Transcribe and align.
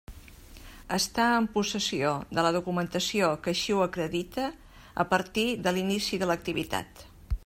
Estar 0.95 1.27
en 1.41 1.47
possessió 1.57 2.13
de 2.37 2.45
la 2.47 2.53
documentació 2.55 3.29
que 3.43 3.53
així 3.53 3.75
ho 3.77 3.85
acredite 3.85 4.49
a 5.05 5.09
partir 5.15 5.47
de 5.67 5.75
l'inici 5.77 6.23
de 6.25 6.31
l'activitat. 6.33 7.09